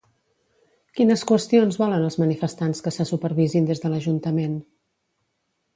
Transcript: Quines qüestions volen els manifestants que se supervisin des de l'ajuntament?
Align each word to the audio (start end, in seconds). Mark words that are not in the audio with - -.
Quines 0.99 1.25
qüestions 1.31 1.77
volen 1.83 2.07
els 2.07 2.17
manifestants 2.23 2.83
que 2.87 2.95
se 2.99 3.09
supervisin 3.13 3.69
des 3.69 3.85
de 3.87 3.95
l'ajuntament? 3.95 4.59